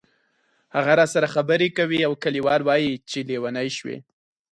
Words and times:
هغه 0.75 0.91
راسره 1.01 1.27
خبرې 1.35 1.67
کوي 1.77 1.99
او 2.07 2.13
کلیوال 2.23 2.61
وایي 2.63 2.91
چې 3.09 3.19
لیونی 3.29 3.67
شوې. 3.77 3.97